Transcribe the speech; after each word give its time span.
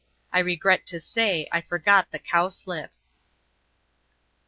I 0.33 0.39
regret 0.39 0.87
to 0.87 0.99
say, 0.99 1.47
I 1.51 1.61
forgot 1.61 2.09
the 2.09 2.17
cowslip. 2.17 2.89